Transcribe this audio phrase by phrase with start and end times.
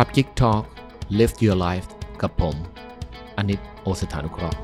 [0.00, 0.62] ครับ Geek Talk
[1.18, 1.88] Live Your Life
[2.22, 2.54] กับผม
[3.36, 4.58] อนิตโอสถานุเคราะห์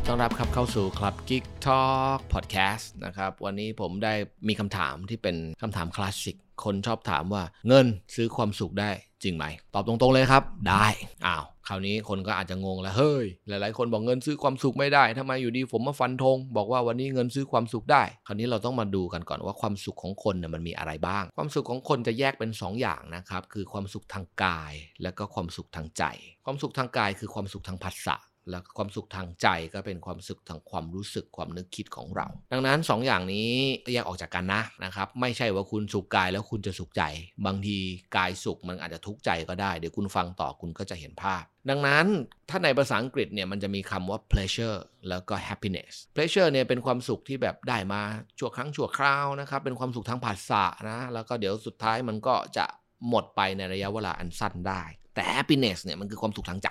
[0.00, 4.14] ดีต้อนรับครับเข้าสู่ครับ Geek Talk Podcast นะครับวันนี้ผมได้
[4.48, 8.90] มีคำถามที่เป็นคำถามคลาสสิก คนชอบถามว่าเงินซื้อความสุขได้
[9.22, 9.44] จริงไหม
[9.74, 10.86] ตอบตรงๆเลยครับ ได้
[11.26, 24.72] อ้าวคราวนี้คนก็อาจจะงงแล้วเฮ้ย หลายๆ คนบอกเงินซื้อความสุขไม่ได้ทำไมอยู่ดีผมมาฟันธงบอกว่าวันนี้เงินซื้อความสุขได้ คราวนี้เราต้องมาดูกันก่อนว่าความสุขของคนเนี่ยมันมีอะไรบ้าง ความสุขของคนจะแยกเป็น 2 อย่างนะครับ คือความสุขทางกาย
[25.02, 26.04] และก็ความสุขทางใจ
[26.44, 28.16] ความสุขทางกายคือความสุขทางภาษา
[28.50, 33.50] แล้วความสุขทางใจก็เป็นความสุขทางความรู้สึกความนึกคิดของเรา ดังนั้น 2ออย่างนี้
[33.92, 37.02] แยกออกจากกันนะนะครับ ไม่ใช่ว่าคุณสุขกายแล้วคุณจะสุขใจ
[37.46, 37.76] บางที
[38.16, 42.06] กายสุขมันอาจจะทุกข์ใจก็ได้ เดี๋ยวคุณฟังต่อคุณก็จะเห็นภาพ ดังนั้น
[42.48, 44.78] ถ้าในภาษาอังกฤษเนี่ยมันจะมีคำว่า pleasure
[45.08, 48.02] แล้วก็ happiness pleasure เนี่ยเป็นความสุขที่แบบได้มา
[48.38, 52.64] ชั่วครั้งชั่วคราวนะครับเป็นความสุขทางภาษานะแล้วก็เดี๋ยวสุดท้ายมันก็จะ
[53.08, 54.82] หมดไปในระยะเวลาอันสั้นได้
[55.14, 56.70] แต่ happiness เนี่ยมันคือความสุขทางใจ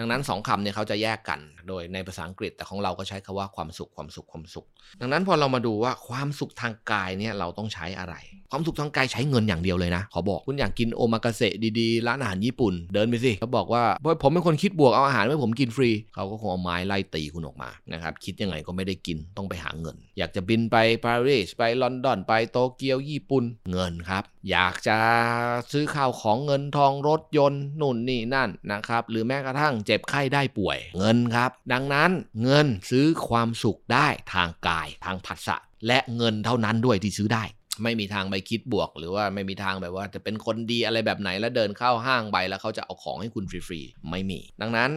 [0.00, 4.66] ดังนั้นสองคำเนี่ยเขาจะแยกกันโดยในภาษาอังกฤษ แต่ของเราก็ใช้คาว่าความสุขความสุขความสุข
[5.00, 8.14] ดังนั้นพอเรามาดูว่าความสุขทางกายเนี่ยเราต้องใช้อะไร
[8.52, 13.82] ความสุขทางกายใช้เงินอย่างเดียวเลยนะ ขอบอกคุณอยากกินโอมากาเสะดีๆ ร้านอาหารญี่ปุ่น เดินไปสิเขาบอกว่า
[14.22, 24.98] ผมเป็นคนคิดบวกเอาอาหารให้ผมกินฟรี เขาก็คงเอาไม้ไล่ตีคุณออกมานะครับคิดยังไงก็ไม่ได้กินต้องไปหาเงิน อยากจะบินไปปารีสไปลอนดอนไปโตเกียวญี่ปุ่นเงินครับ อยากจะ
[25.72, 32.10] ซื้อข้าวของเงินทองรถยนต์นู่นนี่นั่นนะครับหรือแม้กระทั่งเจ็บไข้ได้ป่วยเงินครับ ดังนั้น
[32.42, 35.56] เงินซื้อความสุขได้ทางกายทางผัสสะ
[35.86, 37.44] และเงินเท่านั้นด้วยที่ซื้อได้
[37.82, 44.90] ไม่มีทางไปคิดบวก หรือว่าไม่มีทางแบบว่าจะเป็นคนดีอะไรแบบไหนแล้วเดินเข้าห้างไปแล้วเขาจะเอาของให้คุณฟรีๆไม่มี ดังนั้น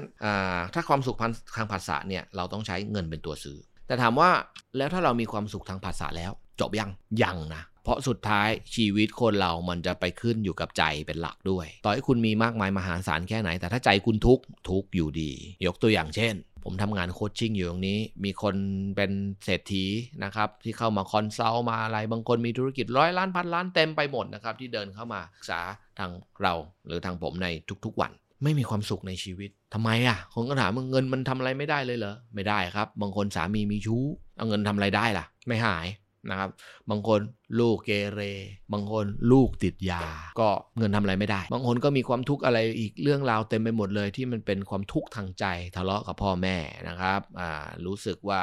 [0.73, 1.17] ถ้าความสุข
[1.57, 3.57] ทางภาษาเนี่ยเราต้องใช้เงินเป็นตัวซื้อ
[3.87, 4.29] แต่ถามว่า
[4.77, 6.89] แล้วถ้าเรามีความสุขทางภาษาแล้ว จบยัง
[7.23, 15.31] ยังนะเพราะสุดท้ายชีวิตคนเรามันจะไปขึ้นอยู่กับใจเป็นหลักด้วย ต่อให้คุณมีมากมายมหาศาลแค่ไหน แต่ถ้าใจคุณทุกข์ทุกอยู่ดี
[15.65, 16.33] ยกตัวอย่างเช่น
[16.63, 18.55] ผมทำงานโคชชิ่งอยู่ตรงนี้ มีคน
[18.95, 19.11] เป็น
[19.45, 19.85] เศรษฐี
[20.23, 25.61] นะครับ ที่เข้ามาคอนซัลท์มาอะไร บางคนมีธุรกิจร้อยล้านพันล้านเต็มไปหมดนะครับ ที่เดินเข้ามาศึกษา
[25.99, 26.53] ทางเรา
[26.85, 27.47] หรือทางผมใน
[27.85, 28.11] ทุกๆวัน
[28.43, 34.03] ไม่มีความสุขในชีวิตทำไมอะคนก็ถามว่าเงินมันทำอะไรไม่ได้เลยเหรอไม่ได้ครับ บางคนสามีมีชู้
[34.37, 35.85] เอาเงินทำอะไรได้ล่ะ ไม่หาย
[36.29, 36.49] นะครับ
[36.89, 37.19] บางคน
[37.59, 38.21] ลูกเกเร
[38.73, 40.01] บางคนลูกติดยา
[40.39, 45.45] ก็เงินทำอะไรไม่ได้ บางคนก็มีความทุกข์อะไรอีกเรื่องราวเต็มไปหมดเลยที่มันเป็นความทุกข์ทางใจ
[45.75, 46.57] ทะเลาะกับพ่อแม่
[46.89, 48.41] นะครับอ่ารู้สึกว่า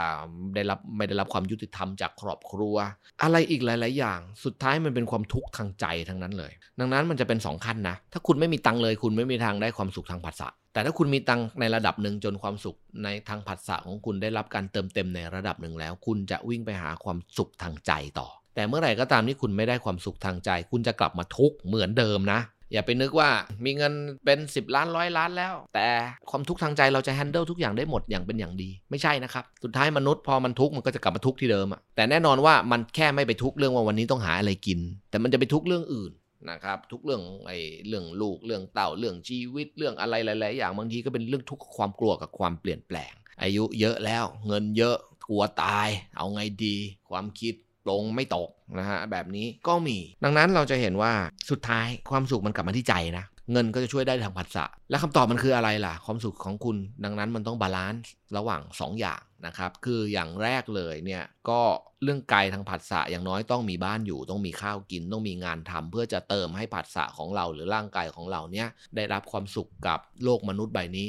[0.55, 2.77] ได้รับไม่ได้รับความยุติธรรมจากครอบครัว
[3.23, 22.41] อะไรอีกหลาย ๆ อย่าง สุดท้ายมันเป็นความทุกข์ทางใจทั้งนั้นเลย ดังนั้นมันจะเป็น 2 ขั้นนะ ถ้าคุณไม่มีตังเลย คุณไม่มีทางได้ความสุขทางภาษา แต่ถ้าคุณมีตังในระดับหนึ่งจนความสุขในทางผัสสะของคุณได้รับการเติมเต็มในระดับหนึ่งแล้ว คุณจะวิ่งไปหาความสุขทางใจต่อ แต่เมื่อไหร่ก็ตามที่คุณไม่ได้ความสุขทางใจ คุณจะกลับมาทุกข์เหมือนเดิมนะ
[22.73, 23.31] อย่าไปนึกว่า
[23.65, 23.93] มีเงิน
[24.25, 25.89] เป็น 10 ล้านร้อยล้านแล้ว แต่
[26.31, 34.79] ความทุกข์ทางใจเราจะแฮนเดิลทุกอย่างได้หมดอย่างเป็นอย่างดี ไม่ใช่นะครับ สุดท้ายมนุษย์พอมันทุกข์มันก็จะกลับมาทุกข์ที่เดิมอะแต่แน่นอนว่ามันแค่ไม่ไปทุกข์เรื่องว่าวันนี้ต้องหาอะไรกิน
[35.11, 36.13] แต่มันจะไปทุกข์เรื่องอื่น
[36.51, 43.13] นะครับ ทุกเรื่องไอ้เรื่องลูกเรื่องเต่าเรื่องชีวิตเรื่องอะไรหลาย ๆ อย่างบางทีก็เป็นเรื่องทุกความกลัวกับความเปลี่ยนแปลง
[43.43, 44.97] อายุเยอะแล้วเงินเยอะ
[45.29, 46.77] กลัวตาย เอาไงดี
[47.11, 47.55] ความคิด
[47.91, 51.13] ลงไม่ตกนะฮะแบบนี้ก็มี ดังนั้นเราจะเห็นว่า
[51.51, 61.61] สุดท้ายความสุขมันกลับมาที่ใจนะ เงินก็จะช่วยได้ทางผัสสะและคำตอบมันคืออะไรล่ะ ความสุขของคุณดังนั้นมันต้องบาลานซ์ระหว่าง2ออย่างนะครับ คืออย่างแรกเลยเนี่ยก็
[62.03, 71.07] เรื่องกายทางผัสสะอย่างน้อยต้องมีบ้านอยู่ ต้องมีข้าวกินต้องมีงานทำเพื่อจะเติมให้ผัสสะของเราหรือร่างกายของเราเนี่ยได้รับความสุขกับโลกมนุษย์ใบนี้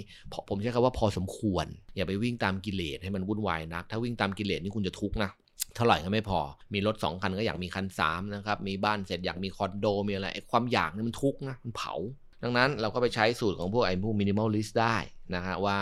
[0.50, 1.66] ผมใช้คำว่าพอสมควร
[1.96, 5.31] อย่าไปวิ่งตามกิเลสให้มันวุ่นวายนัก ถ้าวิ่งตามกิเลสนี่คุณจะทุกข์นะ
[5.75, 6.40] เท่าไหร่ก็ไม่พอ
[6.73, 11.94] มีรถ2คันก็อยากมีคัน3นะครับ มีบ้านเสร็จอยากมีคอนโด มีอะไรไอ้ความอยากนี่มันทุกข์นะ มันเผา
[12.44, 14.97] ดังนั้นเราก็ไปใช้สูตรของพวกไอ้พวก minimalist ได้
[15.35, 15.78] นะฮะว่า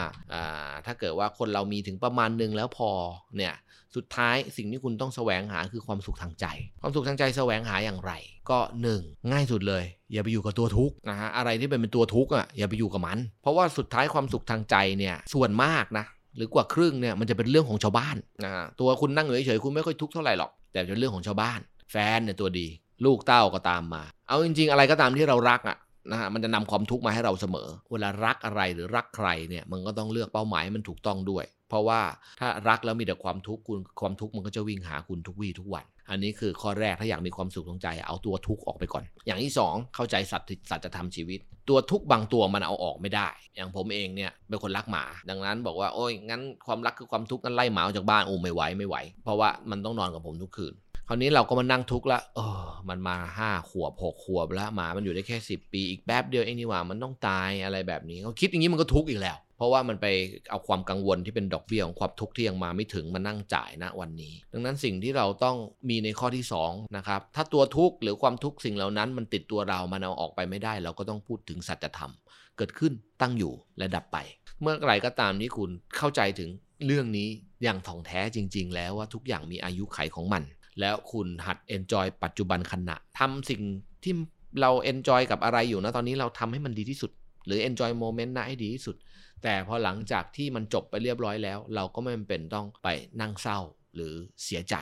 [0.86, 2.90] ถ้าเกิดว่าคนเรามีถึงประมาณหนึ่งแล้วพอ
[3.38, 3.54] เนี่ย
[3.96, 6.46] สุดท้ายสิ่งที่คุณต้องแสวงหาคือความสุขทางใจ
[6.82, 8.12] ความสุขทางใจแสวงหาอย่างไร
[8.52, 8.60] ก็
[8.96, 9.84] 1 ง่ายสุดเลย
[10.14, 16.06] อย่าไปอยู่กับตัวทุกข์นะฮะอะไรที่เป็นเป็นตัวทุกข์อะอย่าไปอยู่กับมัน เพราะว่าสุดท้ายความสุขทางใจเนี่ยส่วนมากนะ
[16.36, 18.16] หรือกว่าครึ่งเนี่ยมันจะเป็นเรื่องของชาวบ้าน
[18.46, 21.60] นะตัวคุณนั่งอยู่เฉยๆคุณไม่ค่อยทุกข์เท่าไหร่หรอก แต่เป็นเรื่องของชาวบ้าน
[21.92, 22.68] แฟนเนี่ยตัวดี
[23.06, 25.78] ลูกเต้าก็ตามมา เอาจริง ๆ อะไรก็ตามที่เรารักอะ
[26.12, 32.02] นะฮะมันจะนำความทุกข์มาให้เราเสมอ เวลารักอะไรหรือรักใครเนี่ยมันก็ต้องเลือกเป้าหมายมันถูกต้องด้วย เพราะว่า
[32.40, 41.40] ถ้ารักแล้วมีแต่ความทุกข์คุณความทุกข์มันก็จะวิ่งหาคุณทุกวี่ทุกวัน อันนี้คือข้อแรกถ้าอยากมีความสุขทางใจ เอาตัวทุกข์ออกไปก่อน อย่างที่ 2 เข้าใจสัตว์สัตว์จะทำชีวิต
[41.70, 50.74] ตัวทุกข์บางตัวมันเอาออกไม่ได้ อย่างผมเองเนี่ยเป็นคนรักหมา ดังนั้นบอกว่าโอ้ยงั้นความรักคือความทุกข์งั้นไล่หมาออกจากบ้านโอ้ไม่ไหวไม่ไหว เพราะว่ามันต้องนอนกับผมทุกคืน
[51.12, 60.08] คราวนี้เราก็มานั่งทุกข์ละเออ มันมาห้าขวบหกขวบแล้วหมามันอยู่ได้แค่สิบปีอีกแป๊บเดียวเองนี่หว่ามันต้องตายอะไรแบบนี้เขาคิดอย่างนี้มันก็ทุกข์อีกแล้ว เพราะว่ามันไป
[60.50, 65.58] เอาความกังวลที่เป็นดอกเบี้ยของความทุกข์ที่ยังมาไม่ถึงมานั่งจ่ายณวันนี้ ดังนั้นสิ่งที่เราต้อง
[65.90, 72.12] มีในข้อที่2นะครับถ้าตัวทุกข์หรือความทุกข์สิ่งเหล่านั้นมันติดตัวเรามันเอาออกไปไม่ได้ เราก็ต้องพูดถึงสัจธรรม
[72.58, 74.18] เกิดขึ้นตั้งอยู่และดับไป
[74.62, 76.50] เมื่อไหร่ก็ตามที่คุณเข้าใจถึง
[76.86, 77.30] เรื่องนี้
[77.64, 80.44] อย่างถ่องแท้จริง ๆ แล้วว่าทุกอย่างมีอายุไขของมัน
[80.80, 83.62] แล้วคุณหัด enjoy ปัจจุบันขณะทำสิ่ง
[84.04, 84.14] ที่
[84.62, 87.12] เรา enjoy กับอะไรอยู่นะตอนนี้เราทำให้มันดีที่สุด
[87.46, 88.96] หรือ enjoy moment นะให้ดีที่สุด
[89.44, 92.88] แต่พอหลังจากที่มันจบไปเรียบร้อยแล้ว เราก็ไม่จำเป็นต้องไป
[93.22, 93.60] นั่งเศร้า
[93.96, 94.76] หรือเสียใจ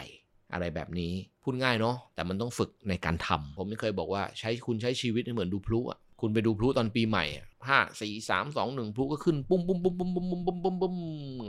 [0.53, 1.11] อะไรแบบนี้
[1.44, 7.25] พูดง่ายเนาะแต่มันต้องฝึกในการทำผมไม่เคยบอกว่าใช้คุณใช้ชีวิตเหมือนดูพลุอะ คุณไปดูพลุตอนปีใหม่
[7.67, 10.95] ห้าสี่สามสองหนึ่งพลุก็ขึ้น ปุ้มปุ้มปุ้มปุ้มปุ้มปุ้มปุ้มปุ้มปุ้ม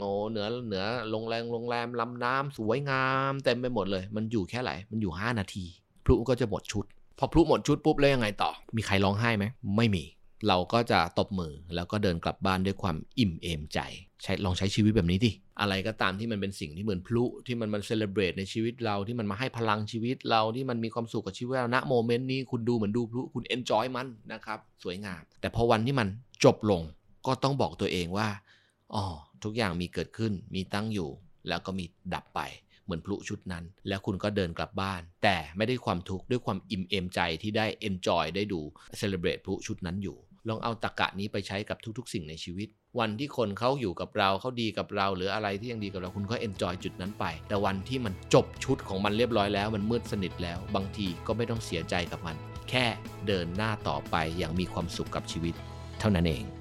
[0.00, 5.65] โอ้เหนือเหนือโรงแรมโรงแรมลำน้ำสวยงามเต็มไปหมดเลย มันอยู่แค่ไหนมันอยู่ห้านาที
[6.05, 6.85] พลุก็จะหมดชุด
[7.19, 9.44] พอพลุหมดชุดปุ๊บแล้วยังไงต่อ มีใครร้องไห้ไหม
[9.76, 10.05] ไม่มี
[10.49, 13.79] เราก็จะตบมือแล้วก็เดินกลับบ้านด้วยความอิ่มเอมใจ
[14.23, 15.31] ใช้ลองใช้ชีวิตแบบนี้ดิ
[15.61, 26.09] อะไรก็ตามที่มันเป็นสิ่งที่เหมือนพลุที่มันมัน celebrate ในชีวิตเราที่มันมาให้พลังชีวิตเราที่มันมีความสุขกับชีวิตเราณ moment นี้คุณดูเหมือนดูพลุคุณ enjoy มันนะครับสวยงาม แต่พอวันที่มัน
[26.44, 26.82] จบลง
[27.26, 28.29] ก็ต้องบอกตัวเองว่า
[28.94, 29.05] อ๋อ
[29.44, 31.11] ทุกอย่างมีเกิดขึ้นมีตั้งอยู่
[31.49, 32.41] แล้วก็มีดับไป
[32.85, 38.61] เหมือนพลุชุดนั้น แล้วคุณก็เดินกลับบ้าน แต่ไม่ได้ความทุกข์ด้วยความอิ่มเอมใจที่ได้ enjoy ได้ดู
[38.99, 40.17] celebrate พลุชุดนั้นอยู่
[40.49, 42.69] ลองเอาตรรกะนี้ไปใช้กับทุกๆ สิ่งในชีวิต
[42.99, 52.37] วันที่คนเขาอยู่กับเราเขาดีกับเรา หรืออะไรที่ยังดีกับเราคุณก็ enjoy จุดนั้นไป แต่วันที่มันจบชุดของมันเรียบร้อยแล้ว มันมืดสนิทแล้ว บางทีก็ไม่ต้องเสียใจกับมัน
[52.71, 52.87] แค่
[53.27, 55.55] เดินหน้าต่อไปอย่างมีความสุขกับชีวิต
[56.00, 56.58] เท่านั้นเอง